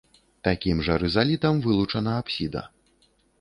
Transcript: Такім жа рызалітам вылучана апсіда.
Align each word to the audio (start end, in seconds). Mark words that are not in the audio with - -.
Такім 0.47 0.79
жа 0.87 0.95
рызалітам 1.03 1.61
вылучана 1.67 2.17
апсіда. 2.23 2.65